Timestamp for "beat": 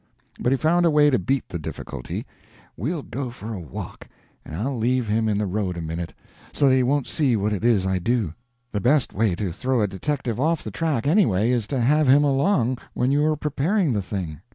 1.19-1.47